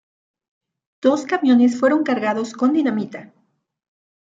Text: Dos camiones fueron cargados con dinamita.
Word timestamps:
Dos 0.99 1.27
camiones 1.27 1.79
fueron 1.79 2.01
cargados 2.03 2.53
con 2.53 2.73
dinamita. 2.73 3.31